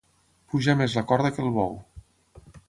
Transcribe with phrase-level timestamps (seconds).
[0.53, 1.77] Pujar més la corda que el bou.